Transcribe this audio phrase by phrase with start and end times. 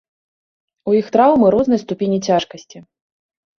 [0.91, 2.85] У іх траўмы рознай ступені цяжкасці.